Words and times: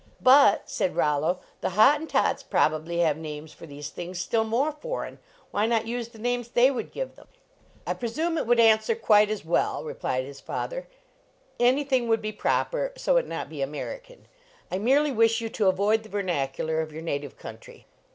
"But," 0.19 0.67
said 0.67 0.95
Rollo," 0.95 1.41
the 1.61 1.77
Hottentots 1.77 2.41
prob 2.41 2.73
ably 2.73 3.01
have 3.01 3.17
names 3.17 3.53
for 3.53 3.67
these 3.67 3.89
things 3.91 4.19
still 4.19 4.43
more 4.43 4.71
foreign. 4.71 5.19
Why 5.51 5.67
not 5.67 5.85
use 5.85 6.07
the 6.07 6.17
names 6.17 6.47
they 6.49 6.71
would 6.71 6.91
give 6.91 7.15
them?" 7.15 7.27
I 7.85 7.93
presume 7.93 8.35
it 8.35 8.47
would 8.47 8.59
answer 8.59 8.95
quite 8.95 9.29
as 9.29 9.45
well, 9.45 9.83
replied 9.83 10.25
his 10.25 10.39
father, 10.41 10.87
"any 11.59 11.83
thing 11.83 12.07
would 12.07 12.19
be 12.19 12.31
proper, 12.31 12.93
so 12.97 13.17
it 13.17 13.29
be 13.29 13.29
not 13.29 13.51
American. 13.53 14.25
I 14.71 14.79
merely 14.79 15.11
wish 15.11 15.39
you 15.39 15.49
to 15.49 15.67
avoid 15.67 16.01
the 16.01 16.09
vernacular 16.09 16.81
of 16.81 16.91
your 16.91 17.03
na 17.03 17.19
tive 17.19 17.37
country." 17.37 17.85